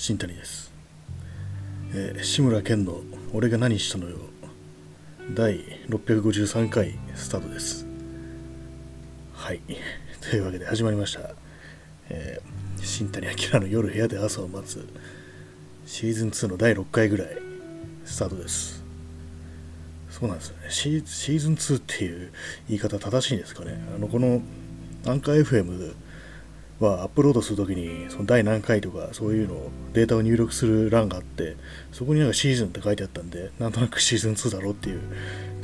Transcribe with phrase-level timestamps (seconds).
[0.00, 0.72] 新谷です、
[1.92, 3.02] えー志村けんの
[3.34, 4.16] 「俺が何したのよ」
[5.36, 5.60] 第
[5.90, 7.84] 653回スタートです。
[9.34, 9.60] はい。
[10.22, 11.34] というわけで始まりました、
[12.08, 14.88] えー新谷明の夜部屋で朝を待つ
[15.84, 17.36] シーズン2の第6回ぐらい
[18.06, 18.82] スタートです。
[20.08, 20.70] そうなんですよね。
[20.70, 22.32] シーシーズン2っていう
[22.68, 23.78] 言い方正しいんですかね。
[23.94, 24.40] あのこの
[25.04, 25.92] アンカー FM
[26.80, 31.56] はアップロードするときにその第何回とかそういうのをデータを入力する欄があって
[31.92, 35.00] そこになんかシーズンって書いてあったんでなんとなくシーズン2だろっていう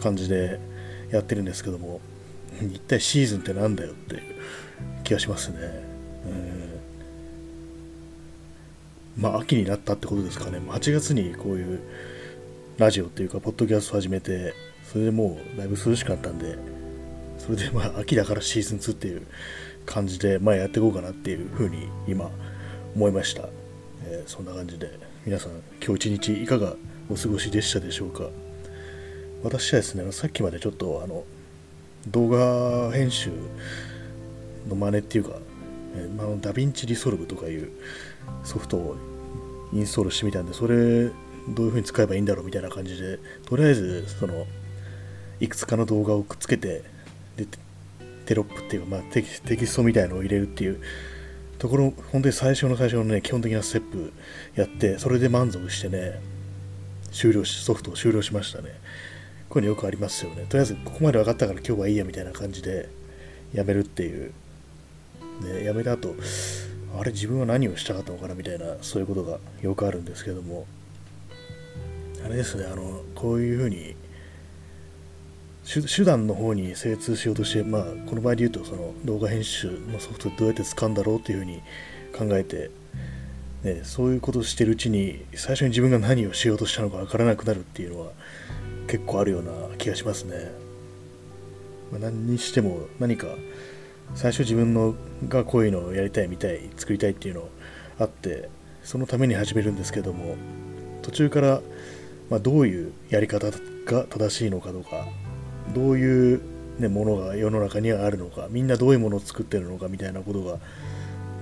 [0.01, 0.61] 感じで
[1.11, 2.01] やってるんですけども
[2.61, 4.23] 一体シーズンってなんだよって
[5.05, 5.59] 気がしますね。
[9.17, 9.23] うん。
[9.23, 10.59] まあ秋になったってことですかね。
[10.59, 11.81] 8月にこういう
[12.79, 14.55] ラジオっていうかポッドキャスト始めて
[14.85, 16.59] それでもうだいぶ涼しくなったんで
[17.39, 19.27] それでまあ秋だからシーズン2っていう
[19.87, 22.31] 感じで、まあ、やっていこうかなっていうふうに今
[22.95, 23.49] 思いました、
[24.05, 25.53] えーそんな感じで皆さん
[25.85, 26.75] 今日一日いかが
[27.11, 28.29] お過ごしでしたでしょうか？
[29.43, 31.25] 私はですねさっきまでちょっとあの
[32.09, 33.31] 動画編集
[34.69, 35.39] の真似っていうか、
[35.95, 37.71] えーまあのダヴィンチリソルブとかいう
[38.45, 38.97] ソフトを
[39.73, 44.47] インストールしてみたんでそれどういう風に使えばいいんだろうみたいな感じでとりあえずその
[45.39, 46.83] いくつかの動画をくっつけて
[47.37, 47.47] で
[48.27, 50.81] テロップっていうか、まあ、テキストみたいのを入れるっていう
[51.59, 54.13] ところ本当に最初の最初のね基本的なステップ
[54.55, 56.21] やってそれで満足してね
[57.13, 58.69] 終了しソフトを終了しましたね。
[59.49, 60.45] こういうのよくありますよね。
[60.49, 62.89] とりあえずここまで分かったから今日はいいやみたいな感じで
[63.55, 64.33] やめるっていう。
[65.43, 66.15] ねやめた後
[66.99, 70.67] あれ自分は何をしたかったのかなみたいなそういうことがよくあるんですけども。
[72.25, 73.95] あれですねあのこういうふうに
[75.67, 81.61] 手段の方に精通しようとして、まあ、この場合で言うとその動画編集のソフトどうやって使うんだろうっていうふうに
[82.17, 82.71] 考えて、
[83.65, 88.13] ね、そういうことをしてるうちに最初に自分が何をしようとしたのか分からなくなるっていうのは
[88.87, 90.53] 結構あるような気がしますね。
[91.91, 93.27] まあ、何にしても何か
[94.15, 94.95] 最初自分の
[95.29, 97.49] がこういうのをやりたい見たい作りたいっていうの
[97.99, 98.49] あって
[98.85, 100.37] そのために始めるんですけども
[101.03, 101.61] 途中から、
[102.31, 105.07] まあ、どういうやり方が正しいのかとか
[105.75, 106.41] どういう、
[106.79, 110.59] ね、ものが世の中にはあるのかみんなどういうものを作ってるのかみたいなことが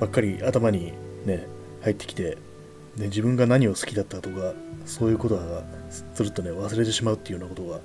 [0.01, 0.93] ばっかり頭に、
[1.25, 1.47] ね、
[1.83, 2.39] 入ってきて、
[2.97, 4.55] ね、自分が何を好きだったとか
[4.87, 5.65] そういうことが
[6.15, 7.81] するとね忘れてしまうっていうようなことが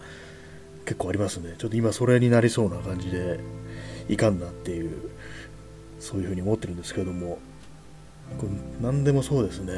[0.85, 1.55] 結構ありますね。
[1.57, 3.39] ちょっと今それになりそうな感じで
[4.07, 5.09] いかんなっていう
[5.99, 7.37] そういうふうに思ってるんですけども
[8.39, 8.51] これ
[8.81, 9.73] 何でもそうですね。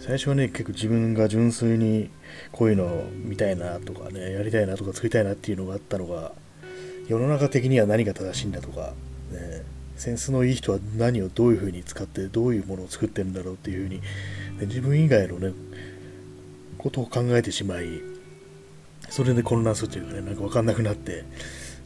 [0.00, 2.10] 最初はね結構自分が純粋に
[2.52, 6.32] こういうのを見たいなとかねやりたいなとか作りたいなっていうのがあったのが
[7.08, 8.92] 世の中的には何が正しいんだとか、
[9.32, 9.62] ね、
[9.96, 14.06] センスのいい人は何をどういうふうに使ってどういうものを作ってるんだろうっていうふうに、ね
[14.60, 15.52] 自分以外のね
[16.78, 18.00] ことを考えてしまい
[19.10, 21.24] それで混乱するというかねなんか分かんなくなって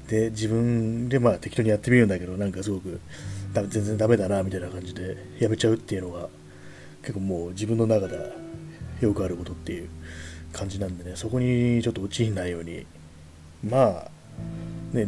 [0.09, 3.01] で自分でまあ適当にやってみるんだけどなんかすごく
[3.55, 6.29] 全然ダメだなみたいな感じでやめちゃうっていうのが
[7.03, 8.27] 結構もう自分の中では
[9.01, 9.89] よくあることっていう
[10.53, 12.87] 感じなんでねそこにちょっと陥んないように。
[13.69, 14.11] まあ
[14.93, 15.07] ね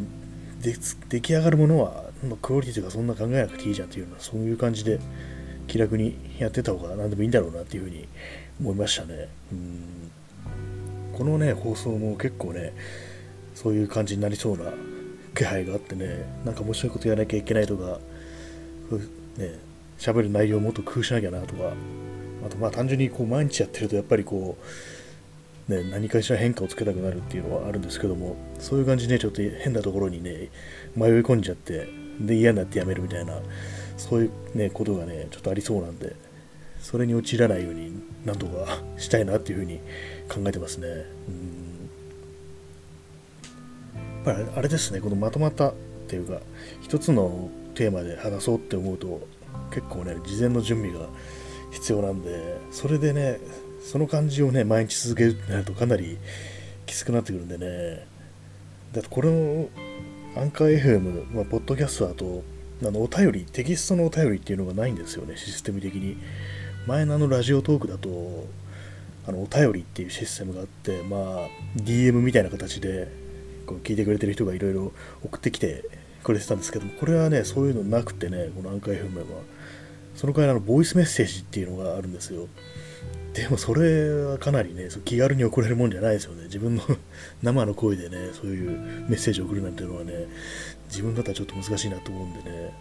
[0.61, 0.75] で
[1.09, 2.05] 出来上がるものは
[2.41, 5.01] クオリティとかそんな考えなくていいじゃんっていうのはそういう感じで
[5.67, 8.07] 気楽にやってた方が何でもいいんだろうなっていうふうに
[8.61, 9.29] 思いましたね。
[9.51, 10.11] うん。
[11.17, 12.73] このね放送も結構ね
[13.55, 14.73] そういう感じになりそうな
[15.35, 17.99] 気配があってねなんか面白いことやらなきゃいけないとか
[19.37, 19.59] ね
[20.11, 21.73] 喋る内容をもっと工夫しなきゃなとか
[22.45, 24.59] あとまあ単純にこう毎日やってるとやっぱりこ
[25.69, 30.49] う、ね、何かしら変化をつけたくなるっていうのはあるんですけどもそういう感じで、ちょっと変なところにね
[30.97, 31.89] 迷い込んじゃって
[32.21, 33.39] で嫌になってやめるみたいな
[33.97, 36.17] そういう、ね、ことがねちょっとありそうなんで
[36.81, 37.93] それに陥らないように
[38.25, 39.79] なんとかしたいなっていうふうに
[40.29, 40.89] 考えてますね。
[41.29, 41.73] うん
[44.25, 45.75] やっぱりあれですね、このまとまったっ
[46.07, 46.39] ていうか、
[46.81, 49.27] 一つのテーマで話そうって思うと、
[49.73, 51.09] 結構ね、事前の準備が
[51.71, 53.41] 必要なんで、それでね、
[53.83, 56.19] その感じをね、毎日続けるってなるとかなり
[56.87, 58.07] きつくなってくるんでね、
[58.93, 59.69] だってこれの
[60.37, 62.43] アンカー FM、まあ、ポッドキャストだと、
[62.85, 66.17] あのお便り、テキストのお便りっていうのがないんですよね、システム的に。
[66.87, 68.47] 前のあのラジオトークだと、
[69.27, 73.09] あのお便りっていうシステムがあって、まあ、DM みたいな形で
[73.67, 74.93] こう聞いてくれてる人がいろいろ
[75.25, 75.85] 送ってきて
[76.23, 79.25] くれてたんですけども、これはね、そういうのなくてね、このアンカー FM は。
[80.15, 82.49] その代わりの、ボイスメッセージっていうのがあるんですよ。
[83.35, 86.45] でもそれはかなりね、そう気軽に送れるもんじゃないですよね。
[86.45, 86.83] 自分の
[87.43, 88.71] 生の声でね、そういう
[89.09, 90.27] メッセージを送るなんていうのはね、
[90.89, 92.75] 自分だったらちょっと難しいなと思うんでね、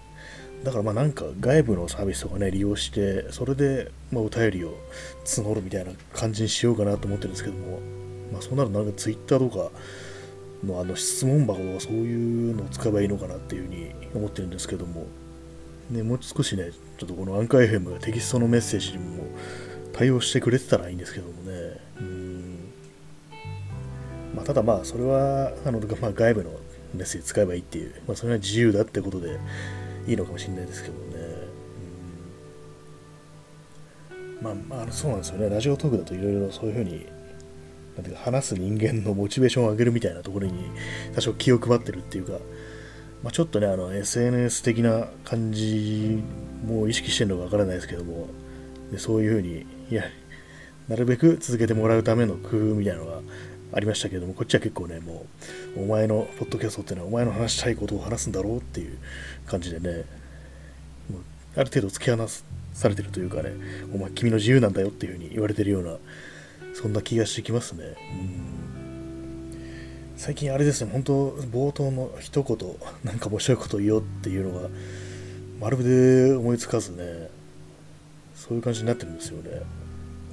[0.63, 4.73] だからまあなんか外部のサービスとかね利用してそれでまあお便りを
[5.25, 7.79] 募るみたいな感じにしようかなと思ってるんですけども
[8.31, 9.71] まあそうなるとなんか Twitter とか
[10.63, 15.07] のあの質問箱とかそういうのを使えばいいのかなっていうふうに思ってるんですけども
[15.89, 19.23] ねもう少しねちょっとこのアンカー FM がテキストのメッセージにも
[19.93, 22.71] 対応してくれてたらいいんですけどもねうん
[24.35, 26.51] まあただまあそれはあの、まあ、外部の
[26.93, 29.39] メッセージ使えばいいっていう、まあ、それは自由だってことで
[30.07, 31.01] いいのかもしれないですけどね。
[34.11, 35.49] うん、まあ、まあ、そうなんですよね。
[35.49, 37.05] ラジオトークだといろいろそういうふうに、
[38.01, 40.53] なんていうか話す人間のモチベーションを上げるみたいなところに
[41.13, 42.33] 多少気を配ってるっていうか、
[43.23, 46.23] まあ、ちょっとね、あの SNS 的な感じ
[46.65, 48.27] も意識してるのかわからないですけども、
[48.91, 50.03] でそういうふうに、いや、
[50.87, 53.19] なるべく続けてもらうための工夫みたいなのが
[53.73, 55.27] ありましたけども、こっちは結構ね、も
[55.77, 58.97] う、お前のポッドキャストっていうのはお前の話したいことを話すんだろうっていう
[59.45, 60.05] 感じでね、
[61.11, 61.21] もう
[61.55, 62.27] ある程度突き放
[62.73, 63.51] されてるというかね、
[63.93, 65.97] お前君の自由なんだよっていうふうに言われてるような、
[66.81, 67.83] そんな気がしてきますね。
[68.35, 68.61] うん
[70.21, 72.57] 最近あれですね、本当冒頭の一言、
[73.03, 74.69] なんか面白いこと言おうっていうのが、
[75.59, 77.31] まるで思いつかずね、
[78.35, 79.63] そういう感じになってるんですよね。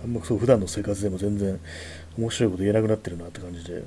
[0.05, 1.59] あんまそう普段の生活でも全然
[2.19, 3.83] 面白いこと言えなくなってるなって感じで、うん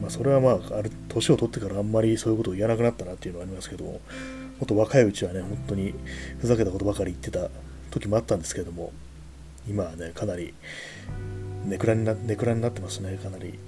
[0.00, 3.98] まあ、それはまあ、ある年を取ってからあんまりそういうことを言わなくなったなっていうのはありますけども、も
[4.62, 5.92] っと若いうちはね、本当に
[6.38, 7.50] ふざけたことばかり言ってた
[7.90, 8.90] 時もあったんですけども、
[9.68, 10.54] 今はね、かなり
[11.64, 13.58] ネクラになネクラになってますね、かなり。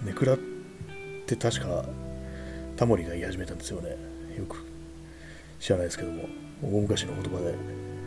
[0.00, 0.38] うん、ネクラっ
[1.26, 1.84] て確か
[2.76, 3.90] タモリが言い始めたんですよね。
[4.36, 4.64] よく
[5.60, 6.24] 知らないですけども、
[6.62, 7.54] 大昔の言葉で、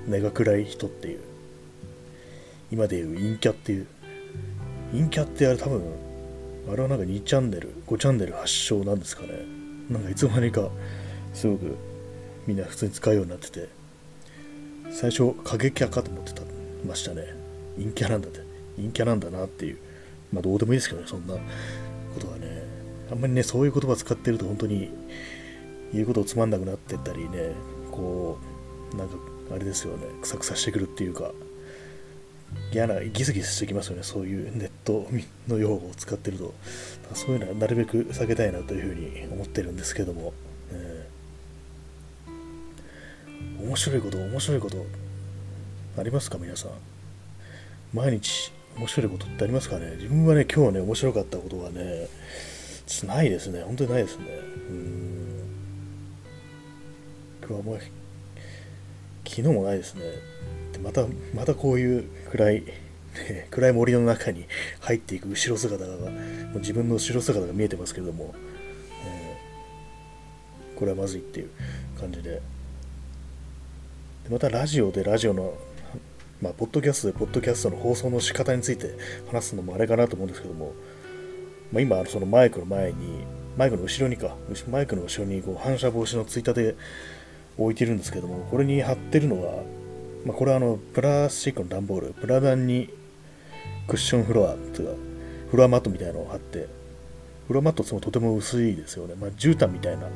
[0.07, 1.19] 根が暗い人っていう、
[2.71, 3.88] 今でいう陰キャっていう
[4.91, 5.83] 陰キャってあれ多分、
[6.71, 9.29] あれはなんか2チャンネル、5チャンネル発祥なんですかね。
[9.89, 10.69] なんかいつの間にか、
[11.33, 11.75] すごく
[12.47, 13.67] みんな普通に使うようになってて、
[14.89, 16.41] 最初、過激派かと思ってた
[16.85, 17.40] ましたね。
[17.77, 18.39] 陰キャなんだって。
[18.77, 19.77] 陰キャなんだなっていう。
[20.31, 21.39] まあどうでもいいですけどね、そんなこ
[22.19, 22.63] とはね。
[23.12, 24.89] あんまりね、そういう言葉使ってると本当に
[25.94, 27.53] 言うことをつまんなくなってったりね、
[27.91, 28.38] こ
[28.94, 29.15] う、なんか
[29.53, 31.31] あれですよね、くさくさしてくるっていうか、
[32.71, 35.07] 嫌な、ギスギスしてきますよね、そういうネット
[35.47, 36.53] の用語を使ってると。
[37.13, 40.33] そういうのはなるべく避けたいなというふうに思ってるんですけども、
[40.71, 44.85] えー、面白いこと、面白いこと
[45.97, 46.71] ありますか、皆さん。
[47.93, 49.91] 毎日面白いことってありますかね？
[49.97, 52.07] 自分はね、今日はね、面白かったことはね、
[53.05, 53.61] ないですね。
[53.63, 54.25] 本当にないですね。
[54.69, 55.21] うん
[57.41, 57.79] 今日はもう、
[59.27, 60.01] 昨日もないですね。
[60.81, 61.05] また、
[61.35, 64.45] またこういう暗い、ね、暗い森の中に
[64.79, 66.07] 入っていく後ろ姿が、も
[66.55, 68.33] う自分の後ろ姿が見えてますけれども、
[69.05, 71.49] えー、これはまずいっていう
[71.99, 72.41] 感じで。
[74.23, 75.57] でまたラジオでラジオの、
[76.41, 78.95] まあ、ポッドキャストでポッドキャストの放送の仕方について
[79.31, 80.73] 話すのもあれかなと思うんですけども、
[81.71, 83.25] まあ、今、そのマイクの前に、
[83.57, 84.35] マイクの後ろにか、
[84.69, 86.75] マイクの後ろにこう反射防止のついたて
[87.57, 89.63] 置いてるんですけども、これに貼ってるのは、
[90.25, 92.89] まあ、これはあのプラスチックの段ボール、プラダンに
[93.88, 94.93] クッションフロアというか、
[95.51, 96.67] フロアマットみたいなのを貼って、
[97.47, 99.13] フロアマットもとても薄いですよね。
[99.19, 100.07] まあ、絨毯みたいな、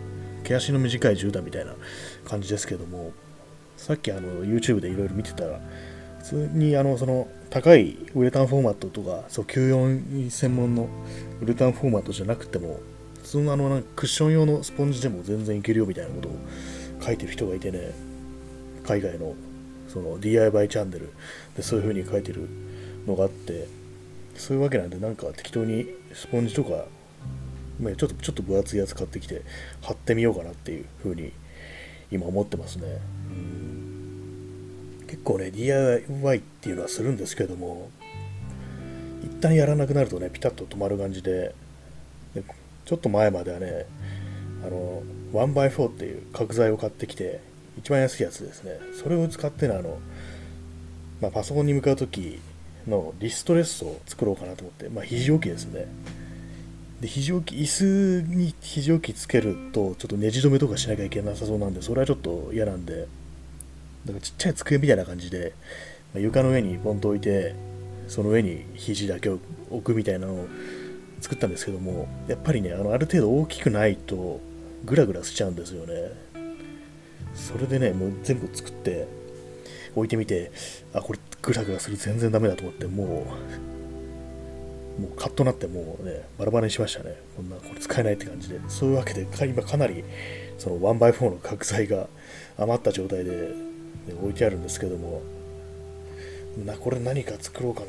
[0.44, 1.76] 毛足の短い絨毯みたいな
[2.24, 3.12] 感じですけども、
[3.78, 5.60] さっきあの YouTube でいろいろ見てたら、
[6.30, 10.88] 通にあのその高いウレタンフォーマットとか、そう94専門の
[11.42, 12.80] ウレタンフォーマットじゃなくても、
[13.22, 16.32] 普通のあのなんかクッション用のスポンジでも全然いけるよみたいなことを
[17.02, 17.92] 書いてる人がいてね、
[18.86, 19.36] 海外の
[19.88, 21.12] その DIY チャンネル。
[21.56, 22.48] でそういう風に書いてる
[23.08, 23.68] のがあって。
[24.38, 29.44] そういうわけなんでなんか適当にスポンジとか、ちょっとちょっと分厚いやつ買ってきて
[29.82, 31.32] 貼ってみようかなっていう風に
[32.12, 33.00] 今思ってますね。
[33.30, 33.65] 結
[35.26, 37.90] 構ね DIY っていうのはするんですけども
[39.24, 41.54] 一旦やらなくなるとねピタッと止まる感じで
[42.34, 42.44] で
[42.86, 43.86] ちょっと前まではね
[44.66, 45.04] あの
[45.34, 47.42] 1x4 っていう角材を買ってきて
[47.78, 48.80] 一番安いやつですね。
[48.94, 49.98] それを使ってのあの、
[51.22, 52.40] まあ、パソコンに向かう時
[52.88, 55.88] のリストレスを作ろうかなと思って、まあ、肘置きですね。
[57.02, 63.08] で、肘置き、椅子に肘置きつけると、ちょっとネジ止めとかしなきゃいけなさそうなんで、それはちょっと嫌なんで、
[64.06, 65.54] だからちっちゃい机みたいな感じで、
[66.14, 67.56] まあ、床の上にポンと置いて、
[68.08, 69.40] その上に肘だけを
[69.72, 70.48] 置くみたいなのを
[71.22, 74.40] 作ったんですけども、やっぱりね、あのある程度大きくないと、
[74.86, 76.12] グラグラしちゃうんですよね。
[77.34, 79.08] それでね、もう全部作って
[79.96, 80.52] 置いてみて、
[80.94, 83.76] あ、これグラグラする全然ダメだと思って、もう
[85.00, 87.16] もうカッとなってもうね、バラバラにしましたね。
[87.36, 88.60] こんな、これ使えないって感じで。
[88.70, 90.04] そういうわけで、今かなり、
[90.58, 92.08] その 1x4 の 角材が
[92.58, 93.50] 余った状態で、
[94.14, 95.22] 置いてあるんですけども、
[96.66, 97.88] な、これ何か作ろうかな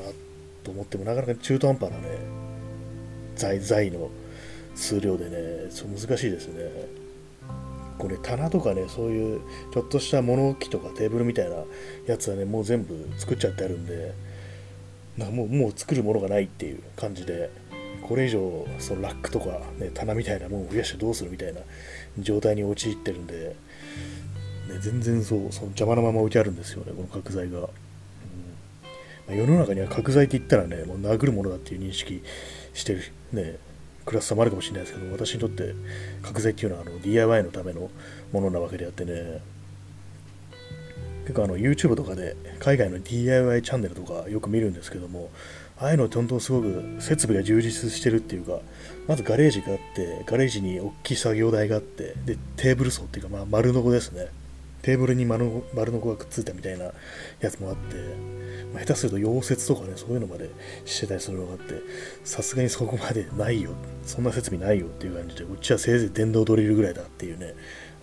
[0.65, 2.19] と思っても、なかなか中途半端なね、
[3.37, 4.11] 材、材の
[4.75, 7.07] 数量でね、ちょっと難しいですね。
[7.99, 9.41] これ棚とかね、そういう
[9.73, 11.57] ちょっとした物置とかテーブルみたいな
[12.07, 14.13] やつはね、もう全部作っちゃってあるんで、
[15.17, 17.51] なもうもう作るものがないっていう感じで、
[18.03, 19.47] これ以上そのラックとか、
[19.79, 21.61] ね、棚みたいなものを増やしてどうするみたいな
[22.19, 23.57] 状態に陥ってるんで、
[24.69, 27.59] ね、全然そうその邪魔なまま置いてあるんですよね、この角材が。
[27.59, 27.69] うんま
[29.31, 32.23] あ、世の中には角材って言ったらね、もう殴るものだっていう認識
[32.75, 33.59] してる、ね、
[34.05, 35.75] クラス差もあるかもしれないですけど、私にとって
[36.23, 37.91] 角材っていうのはあの DIY のための
[38.33, 39.41] ものなわけであってね、
[41.23, 45.31] 結構あの YouTube とかで海外の DIY チャンネルとかよく見るんですけども、
[45.79, 48.61] ああいうのって本当すごく設備が充実してるっていうか、
[49.09, 54.29] まずガレージがあって、ガレージに大きい作業台があって、で、テーブル層っていうか、まあ、丸のこですね。
[54.87, 56.93] テーブルに丸丸のこがくっついたみたいな
[57.41, 57.97] やつもあって、
[58.73, 60.49] まあ、下手すると溶接とかね、そういうのまで
[60.85, 61.75] してたりするのがあって、
[62.23, 63.73] さすがにそこまでないよ、
[64.05, 67.55] そんな設備ないよっていう感じで、こっちはせいぜい電動ドリルぐらいだっていうね、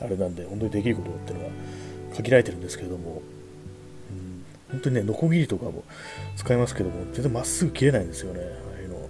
[0.01, 1.51] あれなんで、本当にできることっていうのは
[2.17, 3.21] 限られてるんですけれども、
[4.11, 5.85] うん、本当にね、ノコギリとかも
[6.35, 9.09] 使いますけども、全然まっすぐ切れないんですよね、ああいうの。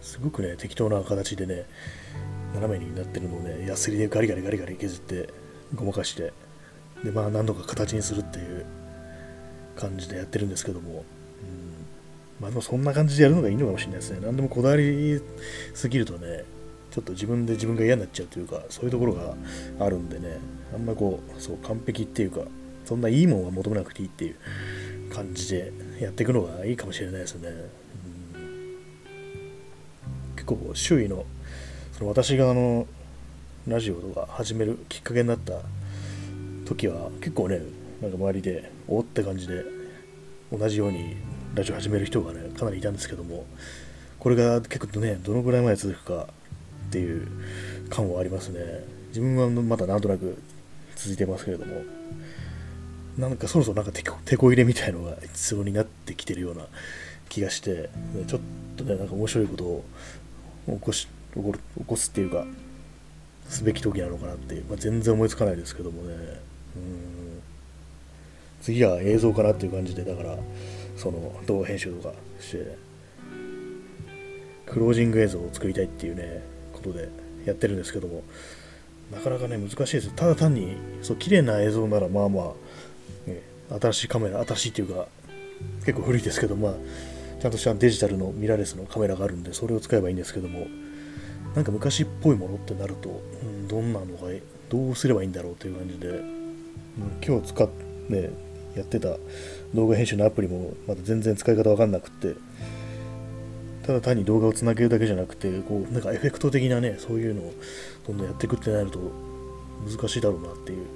[0.00, 1.66] すごくね、適当な形でね、
[2.54, 5.28] 斜めになってるのをね、ヤスリでガリガリガリガリ削って、
[5.74, 6.32] ごまかして、
[7.04, 8.64] で、まあ、何度か形にするっていう
[9.76, 11.04] 感じでやってるんですけども、うん、
[12.40, 14.20] まあ、でもそんな感じでやるのがいいのかもしれないですね。
[14.22, 15.20] 何でもこだわり
[15.74, 16.44] すぎるとね、
[16.90, 19.34] ちょっと自分で自分が嫌になっちゃうというか、そういうところが
[19.78, 20.38] あるんでね、
[20.74, 22.40] あんまりこう、そう、完璧っていうか、
[22.84, 24.36] そんないいもんは求めなくていいっていう
[25.12, 27.48] 感じでやっていくのがいいかもしれないですね。
[27.48, 31.26] うん、結構周囲の、
[31.92, 32.86] その私があの、
[33.66, 35.54] ラジオとか始めるきっかけになった
[36.66, 37.60] 時は結構ね、
[38.02, 39.64] なんか周りで、おって感じで、
[40.52, 41.16] 同じように
[41.54, 43.46] ラジオ始める人がね、かなりいたんですけども、
[44.18, 46.28] これが結構ね、どのぐらいまで続くか
[46.88, 47.28] っていう
[47.88, 48.60] 感はありますね。
[49.08, 50.36] 自分はまだなんとなく
[50.96, 51.82] 続いてますけれども、
[53.16, 53.92] なんかそろそろなんか
[54.24, 56.66] 手こ入れみたいのが必要になってきてるような
[57.28, 57.88] 気がして、
[58.26, 58.40] ちょっ
[58.76, 59.84] とね、なんか面白いことを
[60.66, 62.44] 起こし起こ起こすっていうか、
[63.48, 66.40] すべき時なのかなって、まあ、全然思いつかないですけどもね、
[68.62, 70.36] 次は映像かなっていう感じで、だから、
[70.96, 72.76] その動画編集とかして、
[74.66, 76.42] クロージング映像を作りたいっていうね、
[76.72, 77.08] ことで
[77.44, 78.22] やってるんですけども、
[79.12, 80.12] なかなかね、難しいです。
[80.14, 83.42] ただ単に、そう、綺麗な映像なら、まあまあ、ね、
[83.80, 85.06] 新しいカメラ、新しいっていうか、
[85.84, 86.74] 結構古いですけど、まあ、
[87.40, 90.66] ちゃんとしたデジタルのミラーレスのカメラがあるんで、それを使えばいいんですけども、
[91.54, 94.28] なんか昔っぽいものってなると、うん、どんなのが、
[94.68, 96.35] どうすればいいんだろうという感じで、
[97.24, 98.30] 今日使って、
[98.76, 99.16] やってた
[99.74, 102.34] 動画編集のアプリもまだ全然使い方わかんなくって、
[103.86, 107.54] ただ単に動画をつなげるだけじゃなくて、こう、なんかエフェクト的なね、そういうのを
[108.06, 108.98] どんどんやっていくってなると
[109.88, 110.86] 難しいだろうなっていう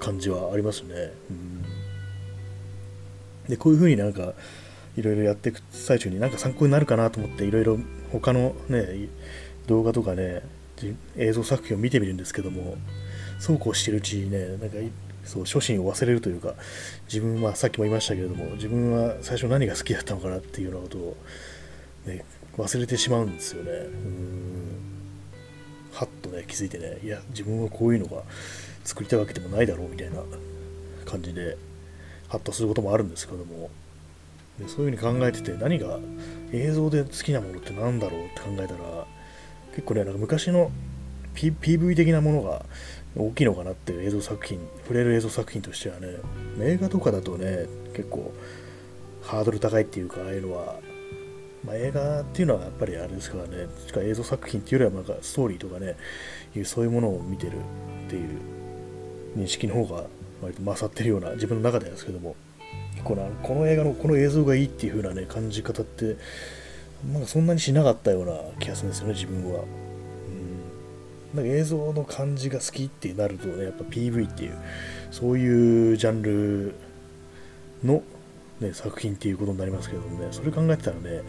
[0.00, 1.12] 感じはありますね。
[1.30, 1.62] うん、
[3.48, 4.34] で、こういうふうになんか、
[4.96, 7.78] いろいろやっていく最中になんか参考になるかなと思って、いろいろ
[8.10, 9.08] 他のね、
[9.66, 10.42] 動画とかね、
[11.16, 12.76] 映像作品を見てみるんですけども、
[13.38, 14.76] そうこうしてるうちにね、なんか
[15.24, 16.54] そう初心を忘れるというか
[17.06, 21.16] 自分はさっきも言いましたけれども自分は最初何が好きだったのかなっていうようなことを
[22.06, 22.24] ね、
[22.56, 23.70] 忘れてしまうんですよね。
[23.70, 24.68] うん
[25.92, 28.22] はっとね、気づいてね、いや、自分はこういうのが
[28.84, 30.22] 作りたいわけでもないだろうみたいな
[31.04, 31.56] 感じで、
[32.28, 33.68] ハッとすることもあるんですけども、
[34.60, 35.98] でそういうふうに考えてて、何が
[36.52, 39.06] 映像で好きなものって何だろうって考えたら、
[39.70, 40.70] 結構ね、なんか昔の、
[41.34, 42.64] P、PV 的なものが
[43.16, 46.08] 大きいのかなっていう映像作品、触れる映像作品としてはね、
[46.60, 48.32] 映画とかだとね、結構
[49.22, 50.76] ハードル高いっていうか、ああいうのは
[51.64, 55.96] まあ、映画っていうのはやっぱりあれですからね、しか映像作品っていうよりはなんかストーリーとかね、
[56.56, 57.52] いうそういうものを見てる
[58.06, 58.28] っていう
[59.36, 60.04] 認識の方が
[60.40, 62.36] 割と勝ってるような自分の中ではですけども、
[63.04, 66.16] このこの映画のこの映像がいいっていう風なね、感じ方って、
[67.12, 69.64] なんかそんなにしなかったような気がするんですよね、自分は。
[71.34, 74.58] なんか映像の感じが好きってなるとね、やっぱ PV っていう、
[75.10, 76.74] そういうジャンル
[77.84, 78.02] の
[78.60, 81.22] ね、作品っていうことになりますけどもね、それ考えてたらね、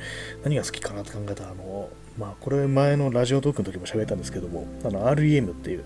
[0.44, 5.84] 何が好きかなって考えたら、あの、まあ、これ前のラジオトークの時も喋ったんですけども、あの、REM っていう、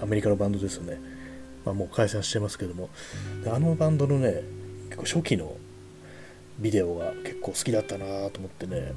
[0.00, 0.98] アメリカのバンドですよね。
[1.64, 2.90] まあ、もう解散してますけども、
[3.46, 4.42] あのバンドのね、
[4.90, 5.56] 結構初期の
[6.58, 8.92] ビデオが結構好きだったなと思ってね、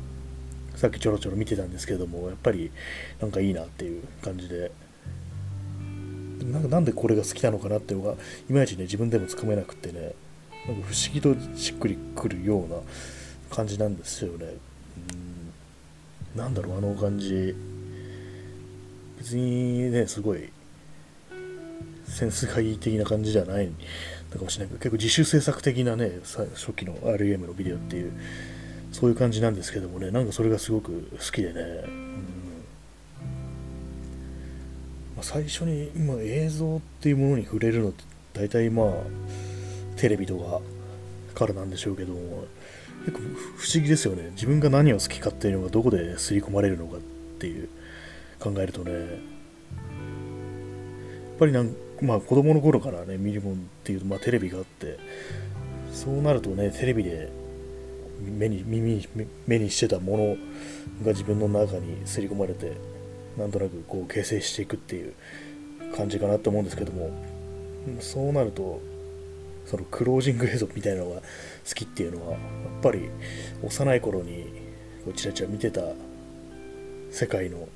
[0.75, 2.71] さっきちょろちょろ見てたんですけどもやっぱり
[3.19, 4.71] なんかいいなっていう感じで。
[6.51, 8.15] なんかなんでこれが好きなのかなっていうのが
[8.49, 10.13] いまいちね自分でもつかめなくてね
[10.67, 12.77] なんか不思議としっくりくるような
[13.49, 14.45] 感じなんですよね。
[16.35, 16.39] うん。
[16.39, 17.55] なんだろうあの感じ。
[19.17, 20.49] 別にねすごい
[22.07, 23.71] センスがいい的な感じじゃない
[24.31, 26.19] のかもしれないけど結構自主制作的なね
[26.53, 28.13] 初期の RM のビデオっていう
[28.95, 30.09] そういう感じなんですけどもね。
[30.09, 32.23] なんかそれがすごく好きでね、うん。
[35.17, 38.87] ま、最初に今映像っていうものに触れるのって大体まあ
[39.97, 40.61] テレビとか
[41.37, 42.45] からなんでしょうけども
[43.05, 43.19] 結構
[43.57, 44.29] 不思議ですよね。
[44.31, 46.99] 自分が何を好きかっていうのがどこで刷り込まれるのかっ
[47.37, 47.67] ていう
[48.39, 48.93] 考えるとね。
[48.93, 49.09] やっ
[51.37, 54.97] ぱりなんまあ子供の頃からね見るもんっていうと、まあ、テレビがあって
[55.91, 57.43] そうなるとねテレビで
[58.19, 59.07] 目に耳に
[59.47, 62.77] 目にしてたものが自分の中に刷り込まれて
[63.37, 65.13] なんとなくこう形成していくっていう
[65.95, 67.11] 感じかなと思うんですけども
[67.99, 68.81] そうなると
[69.65, 71.21] そのクロージング映像みたいなのが好
[71.73, 72.39] きっていうのはやっ
[72.81, 73.09] ぱり
[73.63, 74.43] 幼い頃に
[75.03, 75.81] こうチラチラ見てた
[77.11, 77.67] 世界の、ね、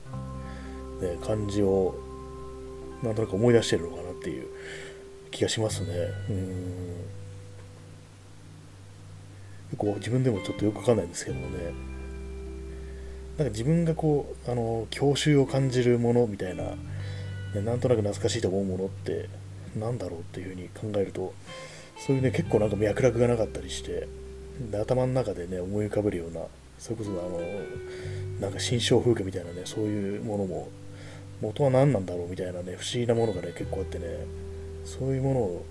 [1.25, 1.95] 感じを
[3.03, 4.47] なんとなく思い出してるのかなっていう
[5.31, 5.87] 気がしますね。
[6.29, 7.18] うん
[9.71, 11.89] 結構自分でもちょっとよくわかんないんですけどもね。
[13.37, 16.63] なんか自分がこうあの郷愁を感じるものみたいな、
[17.55, 19.29] ね、なんとなく懐かしいと思うものって
[19.77, 21.33] なんだろうっていうふうに考えると
[21.97, 24.09] そういうね結構なんか脈絡がなかったりして
[24.71, 26.41] で頭の中でね思い浮かべるような
[26.77, 27.39] それこそあの
[28.41, 30.67] なんか心象風景みたいなねそういうものも
[31.41, 34.05] 元は何なんだろうみたいなね不思議なものがね結構あってね
[34.83, 35.65] そういうものを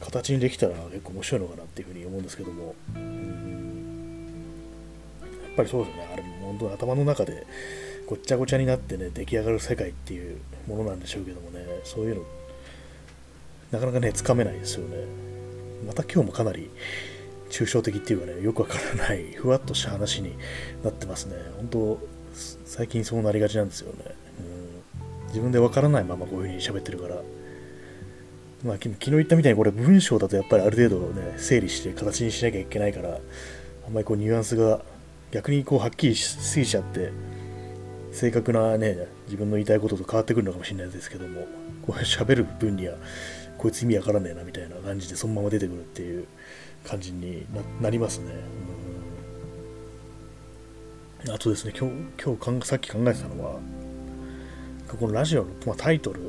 [0.00, 2.74] 形にできたら結構面白いのかなっていうふうに思うんですけども。
[2.94, 3.00] や
[5.52, 6.08] っぱりそうですね。
[6.12, 7.44] あれも本当に頭の中で
[8.06, 10.38] ごっちゃごちゃになってね出来上がる世界っていう
[10.68, 11.66] ものなんでしょうけどもね。
[11.82, 12.22] そういうの
[13.72, 14.96] なかなかねつかめないですよね。
[15.86, 16.70] また今日もかなり
[17.50, 20.36] 抽象的っていうかねよくわからないふわっとした話に
[20.84, 21.34] なってますね。
[21.56, 21.98] 本当
[22.64, 27.16] 最近そうなりがちなんですよね、うん、自分でわからないままこういう風に喋ってるから。
[28.64, 33.18] まあ、昨日言ったみたいにこれ文章だとやっぱりある程度ね整理して形にしなきゃいけないから
[33.86, 34.80] あんまりこうニュアンスが
[35.30, 37.12] 逆にこうはっきりしすぎちゃって
[38.10, 41.42] 正確なね自分の言いたいことと変わってくるのかもしれないですけども
[41.86, 42.96] こう喋る分には
[43.58, 46.26] こいつ意味わからねえなみたいな感じでそのまま出てくるっていう
[46.84, 47.46] 感じに
[47.80, 48.32] なりますね。
[51.30, 53.58] あとですね、今日、今日かさっき考えてたのは、
[54.88, 56.20] このラジオの、まあ、タイトル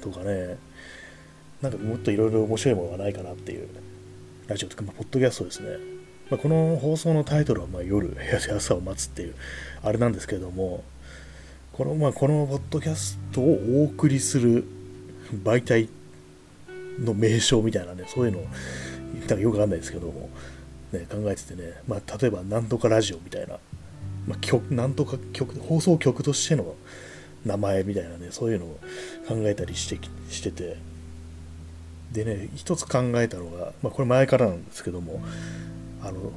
[0.00, 0.56] とかね、
[1.66, 3.68] なんかもっといろいろ面白いものがないかなっていう、
[4.46, 5.78] ラジオとか、まあ、ポッドキャストですね。
[6.30, 9.34] まあ、この放送のタイトルは、まあ、夜、部屋で朝を待つっていう、
[9.82, 10.84] あれなんですけども、
[11.72, 14.64] この、まあ、このポッドキャストをお送りする
[15.42, 15.88] 媒体
[17.00, 20.30] の名称みたいなね、そういうの、なんかよくわかんないですけども、
[20.92, 23.58] ね、考えててね、まあ、例えば、なんとかラジオみたいな、
[24.28, 26.76] まあ、曲、なんとか曲、放送局としての
[27.44, 28.78] 名前みたいなね、そういうのを
[29.26, 29.98] 考えたりして
[30.30, 30.76] してて、
[32.12, 35.22] でね、一つ考えたのが、まあ、これ前からなんですけども、
[36.02, 36.32] あの、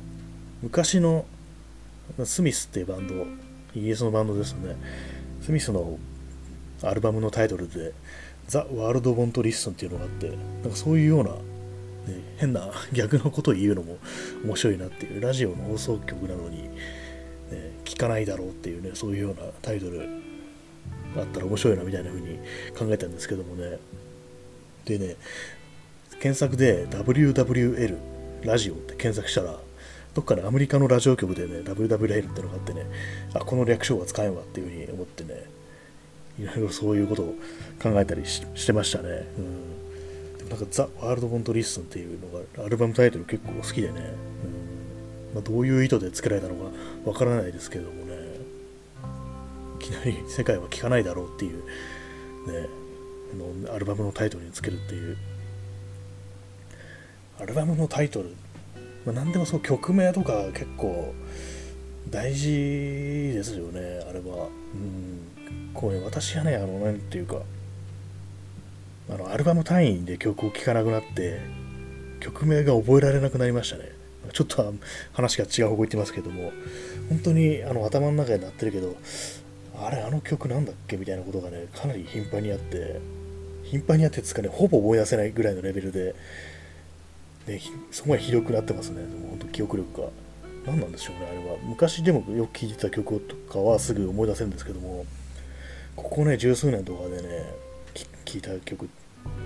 [0.61, 1.25] 昔の
[2.23, 3.13] スミスっていうバンド、
[3.75, 4.75] イギリスのバンドですね、
[5.41, 5.97] スミスの
[6.81, 7.93] アルバムのタイトルで、
[8.47, 11.39] ザ・ワールド・ボント・リッスンっていうのがあって、なんかそういうような、ね、
[12.37, 13.97] 変な逆のことを言うのも
[14.43, 16.69] 面白いなっていう、ラジオの放送局なのに、ね、
[17.85, 20.07] 聞かないだろうっていうね、そういうようなタイトル
[21.17, 22.37] あったら面白いなみたいな風に
[22.77, 23.77] 考えたんですけどもね。
[24.85, 25.15] でね、
[26.19, 27.97] 検索で WWL
[28.43, 29.57] ラジオって検索したら、
[30.13, 32.85] どっかでアメリカのラジオ局でね、WWL ってのがあってね、
[33.33, 35.45] あ、この略称は使えんわっていう風に思ってね、
[36.39, 37.35] いろいろそういうことを
[37.81, 39.27] 考えたりしてましたね。
[39.37, 42.27] うん、でもなんかザ・ワールド・ボント・リッスンっていうの
[42.57, 43.93] がアルバムタイトル結構好きでね、
[44.43, 44.47] う
[45.31, 46.63] んまあ、どういう意図で作られたのか
[47.05, 48.15] わからないですけどもね、
[49.79, 51.57] いきなり世界は聞かないだろうっていう、
[52.51, 52.67] ね、
[53.65, 55.17] のアルバムのタイトルにつけるっていう、
[57.41, 58.35] アルバムのタイトル、
[59.05, 61.13] まあ、何でもそう曲名とか結構
[62.09, 62.49] 大事
[63.33, 64.47] ですよね、あれは。
[64.73, 65.19] うん
[65.73, 67.41] こうね、私はね、あの、なんていうか、
[69.09, 71.39] あの、アルバム単位で曲を聴かなくなって、
[72.19, 73.85] 曲名が覚えられなくなりましたね。
[74.33, 74.73] ちょっと
[75.13, 76.51] 話が違う方向行ってますけども、
[77.07, 78.97] 本当にあの頭の中になってるけど、
[79.81, 82.99] あれ、あの曲なんだっけみたいなことがね、かなり頻繁にあって、
[83.63, 86.15] 頻繁にあってですかね、ほぼ思い出せないぐらいのレベルで、
[87.49, 90.07] ね、そこまでひどくなってますね、本当記憶力が。
[90.65, 91.57] 何なんでしょうねあれは。
[91.63, 95.05] 昔でもよく聴いてた曲とかはすぐ思い出せるんですけども。
[95.95, 97.53] ここね十数年とかでね
[98.23, 98.87] 聴いた曲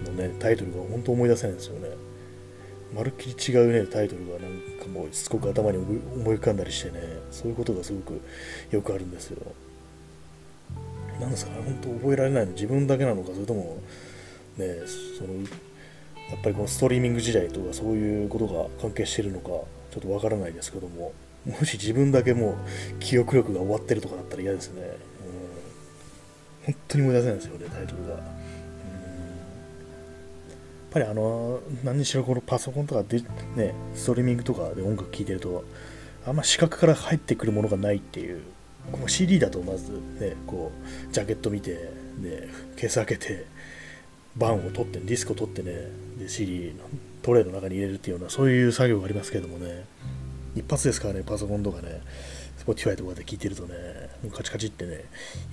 [0.05, 1.89] のねタイトルが本当思い出せないんですよね。
[2.95, 6.99] まるっきり違うねタイトルがなんかもうしつこく頭に思い浮かんだりしてね。
[7.31, 8.21] そういうことがすごく
[8.69, 9.39] よくあるんですよ。
[11.19, 12.51] なんですかね本当覚えられないの。
[12.51, 13.81] 自分だけなのかそれとも
[14.57, 14.75] ね
[15.17, 15.29] その
[16.29, 21.13] やっぱりこのストリーミング時代とかそういうことが関係してるのかちょっとわからないですけども
[21.45, 28.23] もし自分だけもう記憶力が終わってるとかだったら嫌ですね、うん、本当に思い出せないですよねタイトルが、うん、やっ
[30.89, 33.19] ぱりあの何にしろこのパソコンとかで
[33.55, 35.65] ねストリーミングとかで音楽聴いてると
[36.25, 38.41] あんま視覚から入ってくるものがないっていう
[38.91, 40.71] この CD だとまずねこ
[41.09, 41.71] うジャケット見て
[42.19, 43.45] でケース開けて
[44.37, 45.71] 版を取ってディスクを取ってね
[46.17, 46.83] で CD の
[47.21, 49.85] トレイの中に入れるっていうようなそういう作業がありますけどもね。
[50.55, 52.01] 一発ですからねパソコンとかね
[52.63, 53.73] Spotify とかで聞いてるとね
[54.31, 55.05] カチカチってね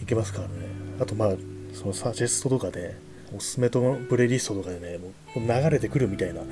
[0.03, 0.55] いけますからね。
[1.01, 1.31] あとまあ
[1.73, 2.97] そのサジェストとかで
[3.35, 6.43] おすすめとプレイリストとかでねもう流れてくるみたいな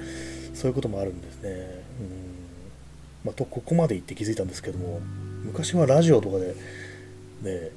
[0.54, 1.50] そういうこともあるんですね。
[1.50, 2.28] うん。
[3.24, 5.00] まあとここまで行って気づいたんですけども
[5.44, 6.54] 昔はラジオとかで
[7.42, 7.70] ね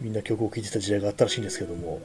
[0.00, 2.00] みんな曲を聴いてた時代があったらしいんですけども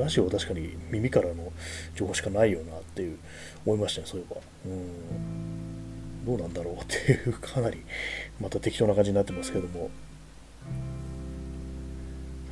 [0.00, 1.52] ラジオは確かに耳からの
[1.94, 3.18] 情報しかないよなっていう
[3.66, 4.40] 思いましたねそういえば。
[4.66, 6.26] うん。
[6.26, 7.82] どうなんだろうっていうかなり
[8.40, 9.90] また適当な感じになってますけども。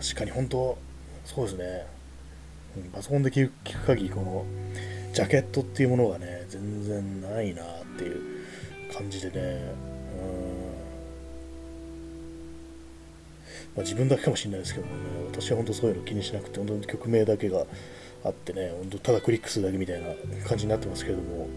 [0.00, 0.78] 確かに本当
[1.24, 1.86] そうですね、
[2.76, 4.46] うん、パソコンで聞く限りこの
[5.12, 7.66] ジャケットっていうものがね全然ないなっ
[7.98, 9.87] ていう感じでね。
[13.76, 15.00] まあ、自分だけかもしれないですけどもね、
[15.30, 17.66] 私は本当そういうの気にしなくて、本当に曲名だけが
[18.24, 20.08] あってね、本当ただクリックするだけみたいな
[20.46, 21.48] 感じになってますけども、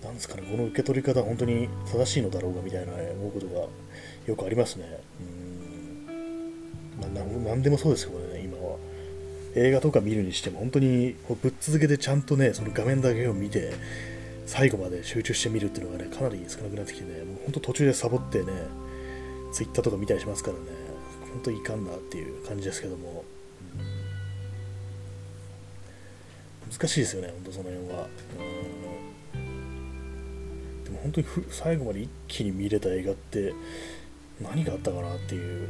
[0.00, 3.66] うん、なんですかね、この受け取り方、本当に正しいのだろうかみたいな、ね、思うことが
[4.26, 4.84] よくありますね。
[5.20, 6.06] うん
[7.00, 8.76] まあ、なんでもそうですけどね、今は。
[9.54, 13.72] 映画とか見るにしても、本当にこうぶっ続けてちゃんとね、その画面だけを見て、
[14.46, 18.46] 最後まで集中して見るっていうのがね、かなり少なくなってきてね、もう本当途中でサボってね、
[19.52, 20.64] ツイッターとか見たりしますからね、
[21.32, 23.24] 本当いかんなっていう感じですけども、
[26.70, 28.08] 難しいですよね、本当その辺は。
[30.84, 33.54] でも本当に最後まで一気に見れた映画って
[34.40, 35.68] 何があったかなっていう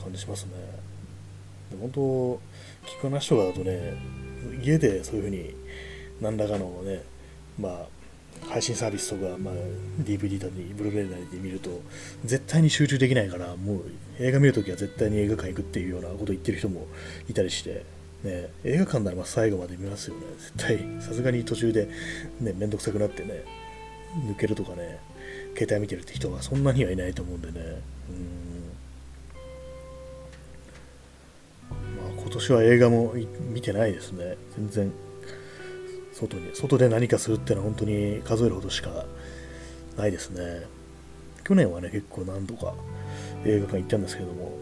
[0.00, 0.52] 感じしますね。
[1.70, 2.00] で本当、
[2.86, 3.94] 聞く話とかだとね、
[4.62, 5.54] 家でそういうふうに
[6.20, 7.02] 何らかのね、
[7.58, 7.86] まあ、
[8.48, 9.54] 配信サービスとか、まあ、
[10.00, 11.80] DVD だり、ブルーレイなりで見ると、
[12.24, 13.82] 絶対に集中できないから、もう
[14.18, 16.86] 映画見るときは絶対に映画館行くっていうようなことを言ってる人も
[17.28, 17.84] いたりして、
[18.22, 20.22] ね、映画館ならま最後まで見ますよね。
[20.38, 21.88] 絶対、さすがに途中で、
[22.40, 23.44] ね、めんどくさくなってね、
[24.28, 24.98] 抜けるとかね、
[25.56, 27.54] 携帯見てるって人はそんなにはいないと思うんでね。
[28.10, 28.64] うん
[31.70, 31.76] ま
[32.08, 33.14] あ、今年は映画も
[33.52, 34.36] 見てないですね。
[34.56, 34.92] 全然
[36.14, 39.04] 外に外で何かするっていうのは本当に数えるほどしか
[39.96, 40.66] ないですね。
[41.44, 42.74] 去年はね結構何度か
[43.44, 44.52] 映画館行ったんですけども、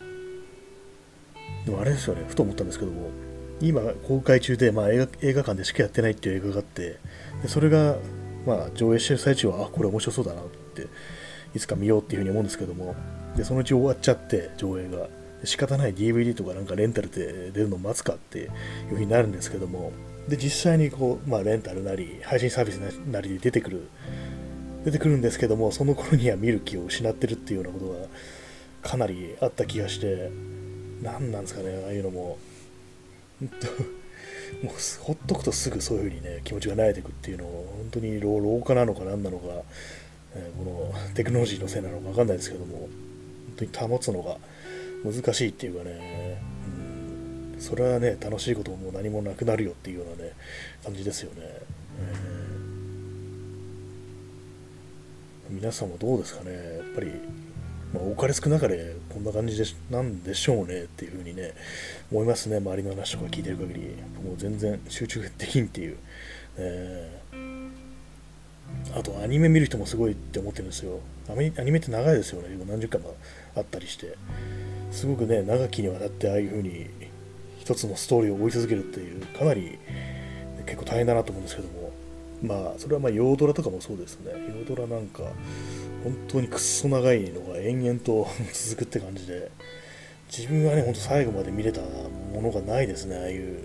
[0.00, 0.04] う
[1.62, 3.10] ん、でもあれですよねふと思ったんですけども。
[3.60, 6.98] 今公開中で、まあ、映画映画館でしかやってないっていう映画があって
[7.42, 7.94] でそれが、
[8.44, 10.88] まあ、上映してる最中はあこれ面白そうだなって
[11.54, 12.96] いつか見ようっていうふうに思うんですけども。
[13.36, 15.21] でそのうち終わっちゃって上映が。
[15.44, 18.50] 仕方ない DVD とかなんかレンタルで出るのを待つかっていう
[18.90, 19.92] ふうになるんですけども。
[20.28, 23.88] で実際にこう、まあ、レンタルなり配信サービスなりで出てくる
[24.84, 30.30] 出てくるんですけどもその頃には見る気を失ってるっていうようなことがかなりあった気がして
[31.02, 32.38] 何なんですかねああいうのも。
[34.62, 39.46] もうほっとくとすぐそういうふうにね気持ちが慣れていくっていうのを本当に老化なのか何なのか、
[40.34, 42.88] えー、このテクノロジーのせいなのか分かんないですけども本
[43.56, 44.36] 当に保つのが
[45.04, 46.40] 難しいっていうかね、
[47.54, 50.32] うん、それはね楽しいことも何もなくなるよっていうようなね
[50.84, 56.52] 感じですよね、えー、皆さんもどうですかね。
[56.52, 57.10] やっぱり、
[57.92, 61.52] まあ、多かれ少なかれこんな感じでなんでしょうねっていうふうにね
[62.10, 62.58] 思いますね。
[62.58, 63.80] 周りの話とか聞いてる限り。
[64.22, 65.96] もう全然集中できんっていう、
[66.56, 67.70] えー、
[68.96, 71.00] あとアニメ見る人もすごいって思ってるんですよ。
[71.28, 72.56] アニメって長いですよね。
[72.68, 73.16] 何十回も
[73.56, 74.16] あったりして。
[74.92, 76.86] すごくね長きにわたってああいう風に
[77.58, 79.78] 一つのストーリーを追い続けるっていうかなり
[80.66, 81.92] 結構大変だなと思うんですけども。
[82.42, 84.32] まあそれはまあヨードラとかもそうですね。
[84.32, 85.22] ヨードラなんか
[86.02, 89.50] 本当にくっそ長いのが延々と 続くって感じで。
[90.34, 93.58] 自分はねほんと最後まで見れたものがないですねああいう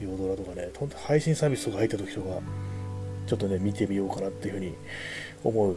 [0.00, 0.70] ヨードラとかね。
[1.04, 2.40] 配信サービスとか入った時とか
[3.26, 4.74] ちょっとね見てみようかなっていうふうに
[5.44, 5.76] 思う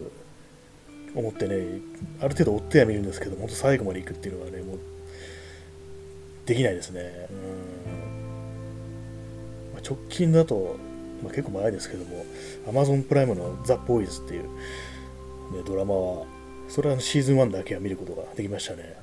[1.15, 1.79] 思ってね
[2.19, 4.79] ある程度追っては見るんですけど本当最後まで行くっていうのはねもう
[6.45, 7.27] できないですね。
[7.29, 7.37] うん、
[9.73, 10.77] まあ、直近だと、
[11.23, 12.25] まあ、結構前ですけども
[12.67, 14.49] Amazon プライムのザ・ボーイズっていう、ね、
[15.65, 16.25] ドラマは
[16.67, 18.95] それはシーズン1だけは見ることができましたね。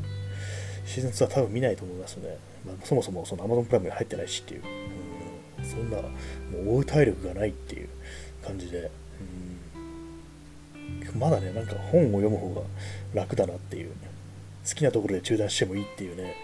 [0.87, 4.63] シーズン2は多分見ないと思いますね、まあ、そもそもその Amazon プライムに入ってないしっていう、
[5.59, 6.09] うん、そんなも
[6.73, 7.89] う追う体力がないっていう
[8.45, 8.91] 感じで、
[11.19, 12.63] まだねなんか本を読む方が
[13.15, 13.91] 楽だなっていう。
[14.69, 16.35] 好きなところで中断してもいいっていうね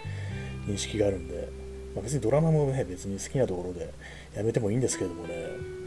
[0.65, 1.49] 認識があるんで、
[1.93, 3.93] まあ、別にドラマもね別に好きなところで
[4.35, 5.33] やめてもいいんですけれどもね。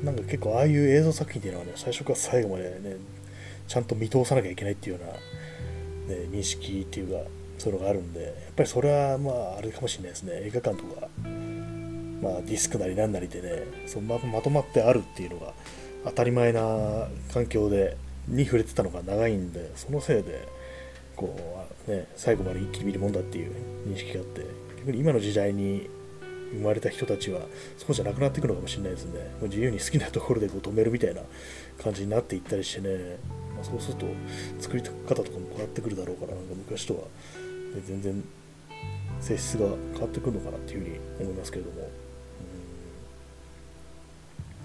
[0.05, 2.97] なんか結構ああいう映像作品っていうのはね最初から最後までね
[3.66, 5.05] ちゃんと見通さなきゃいけないっていうよ
[6.07, 8.23] うな、ね、認識っていうかそういうのがあるんで。
[8.23, 10.33] やっぱりそれはまああれかもしれないですね。
[10.45, 11.09] 映画館とか、
[12.23, 15.55] まあ、ディスクなりなんなりでねそのまとまってあるっていうのが
[16.05, 17.97] 当たり前な環境で
[18.29, 20.49] に触れてたのが長いんでそのせいで
[21.15, 23.53] こう、ね、最後まで一気に見るもんだっていう
[23.87, 24.47] 認識があって
[24.79, 25.89] 逆に今の時代に
[26.53, 27.41] 生まれた人たちは
[27.77, 29.19] そうじゃなくなっていくのかもしれないですね。
[29.41, 31.23] もう自由に好きなところでこう止めるみたいな
[31.83, 33.19] 感じになっていったりしてね、
[33.55, 34.07] まあ、そうすると
[34.61, 37.07] 作り方とかも変わってくるだろうからなんか昔とは、ね、
[37.85, 38.25] 全然
[39.21, 41.89] 性質が変わってくるのかなっていうふうに思いますけれども。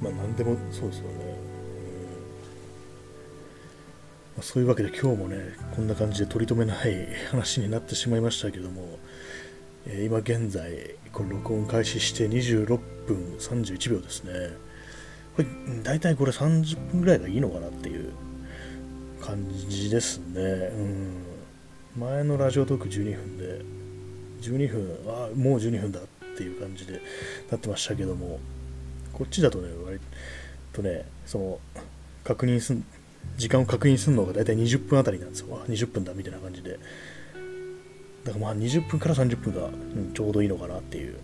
[0.01, 1.60] まあ何でもそうですよね。
[4.35, 5.37] まあ、そういうわけで今日もね、
[5.75, 8.99] こんな感じで取り留めない 話になってしまいましたけども、
[9.87, 14.31] えー、今現在、これ録音開始して26分31秒ですね。
[15.35, 15.47] これ
[15.83, 18.09] 大体これ30分ぐらいがいいのかなっていう
[19.21, 20.41] 感じですね。
[20.73, 23.61] うん、前のラジオトーク12分で、
[24.41, 26.03] 12分、あもう12分だっ
[26.37, 27.01] ていう感じで
[27.49, 28.39] なってましたけども、
[29.13, 29.99] こっちだとね、割
[30.73, 31.59] とね、その、
[32.23, 32.83] 確認すん、
[33.37, 35.59] 時間を確認するのが大体20分あたりなんですよ。
[35.67, 36.79] 20分だみたいな感じで。
[38.23, 41.17] だからまあ20分から30分が、うん、ちょうどいいのかなっていう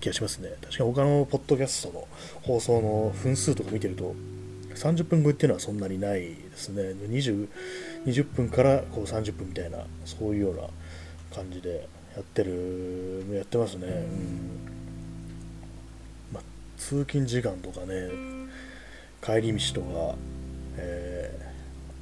[0.00, 0.50] 気がしますね。
[0.62, 2.08] 確かに他のポッドキャストの
[2.42, 4.14] 放送の分数とか見てると、
[4.74, 6.82] 30分超えっていうのはそんなにないですね。
[6.82, 7.48] 20,
[8.06, 10.62] 20分からこう30分みたいな、そういうような
[11.34, 13.86] 感じでやってる、やってますね。
[13.86, 14.68] うん
[16.32, 16.40] ま
[16.76, 18.08] 通勤時間とかね
[19.22, 20.14] 帰り道とか、
[20.76, 21.17] えー、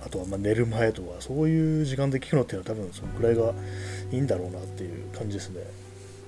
[0.06, 3.52] あとはま寝る前とかそういう時間で聞くのっていうのは多分そのくらいが
[4.12, 5.62] いいんだろうなっていう感じですね、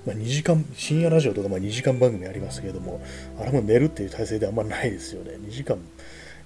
[0.05, 3.01] まあ、2時間深夜ラジオとかまあ2時間番組ありますけれども
[3.39, 5.33] あれも寝るっていう体制であんまないですよね。
[5.35, 5.79] 2時間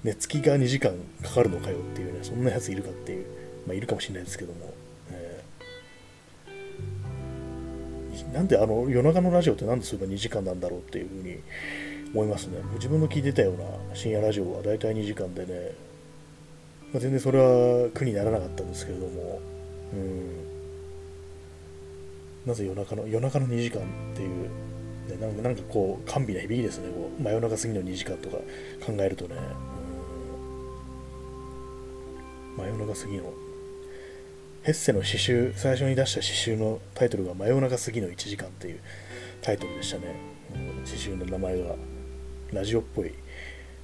[0.04, 0.92] 寝つきが2時間
[1.22, 3.26] かかるのかよっていうねそんなやついるかっていう
[3.66, 4.72] まあいるかもしれないですけども。
[8.32, 11.36] なんであの夜中のラジオってなんでそれが2時間なんだろうっていうふうに
[12.14, 12.58] 思いますね。
[12.74, 15.74] 自分の聞いてたような深夜ラジオは大体2時間でね、
[16.92, 19.40] まあ、全然それは苦にならなかったんですけれども、
[19.94, 20.46] うん、
[22.46, 24.48] なぜ夜中の夜中の2時間っていう、
[25.08, 27.22] ね、なんかなんかこう、甘美な響きですね、こう。
[27.22, 28.36] 真夜中過ぎの2時間とか
[28.84, 29.36] 考えるとね、
[32.50, 33.32] うん、真夜中過ぎの。
[34.62, 38.80] ヘッセの詩集、最初に出した詩集のタイトルが真夜中過ぎの1時間っていう
[39.40, 40.14] タイトルでしたね。
[40.54, 41.74] うん詩集の名前が
[42.52, 43.12] ラジオっぽい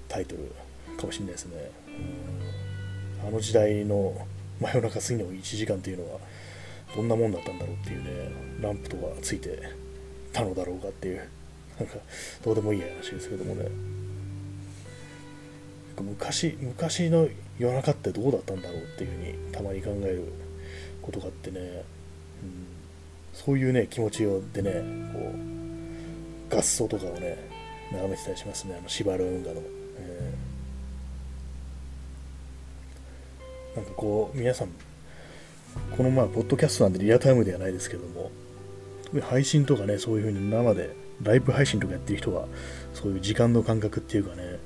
[0.09, 0.53] タイトル
[0.97, 1.71] かもしれないですね。
[1.87, 2.58] うん。
[3.27, 4.15] あの時代の
[4.61, 6.21] 真夜中過ぎの1時間っていうのは
[6.95, 9.61] どんなもんだったんだろうっていうね、ランプとかついて
[10.33, 11.29] たのだろうかっていう、
[11.79, 11.97] なんか
[12.45, 13.69] どうでもいい話ですけどもね。
[16.03, 17.29] 昔、昔の
[17.59, 20.25] 夜中ってどうだったんだろうっていうふうにたまに考える
[21.03, 22.67] ことがあってね、うん、
[23.33, 25.35] そういうね、気持ちでね、こ
[26.53, 27.37] う、合奏とかをね、
[27.93, 29.63] 眺めてたりしますね、あの、シバル運河の。
[29.99, 34.69] えー、なんかこう、皆さん、
[35.97, 38.33] このまあ、ポッドキャストなんでリアタイムではないですけども、
[39.23, 42.47] 配信とかね、そういう風に生で、ライブ配信とかやってる人は、
[42.93, 44.59] そういう時間の感覚っていうかね、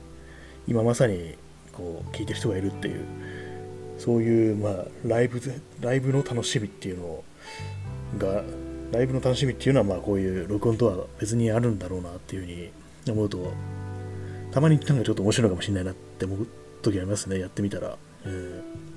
[0.66, 1.34] 今まさに
[1.72, 3.04] こう聞いてる人がいるっていう、
[3.98, 5.40] そういう、まあ、ライブ、
[5.82, 7.24] ライブの楽しみっていうの
[8.16, 8.42] が、
[8.92, 12.70] ライブの楽しみっていうのは、まあ、こういう録音とは別にあるんだろうなっていうふうに
[13.10, 13.52] 思うと、
[14.52, 16.46] たまになんかちょっと面白いかもしれないなって思う
[16.80, 17.98] 時ありますね、やってみたら。
[18.24, 18.91] えー、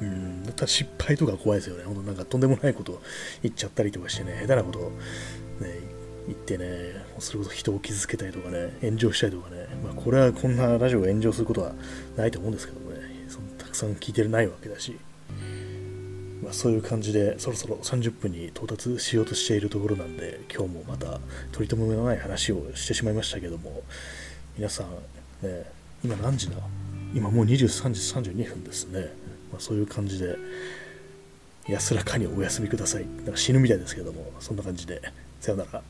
[0.00, 1.84] うん、だったら失敗とか怖いですよね。
[1.84, 3.00] ほんとなんかとんでもないこと
[3.42, 4.90] 言っちゃったりとかしてね、下手なことね、
[6.26, 11.72] 言ってね、それこそ人を傷つけたりとかね、炎上したりとかね、まあ、これはこんなラジオが炎上することは
[12.16, 14.98] ないと思うんですけどね、そのたくさん聞いてるないわけだし、
[16.42, 21.18] まあ、そういう感じでそろそろ30分に到達しようとしているところなんで今日もまた
[21.50, 23.82] 取り留めのない話をしてしまいましたけども
[24.56, 25.64] 皆さん、ね、
[26.04, 26.56] 今何時だ？
[27.14, 27.90] 今もう23
[28.22, 29.08] 時32分ですね。
[29.56, 30.36] まあ、そういう感じで、
[31.66, 33.06] 安らかにお休みください。
[33.06, 35.00] なんか死ぬみたいですけども、そんな感じで、
[35.40, 35.82] さよなら。